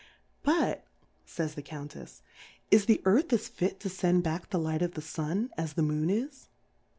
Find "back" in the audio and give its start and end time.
4.23-4.49